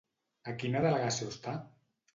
[0.51, 1.57] A quina delegació està?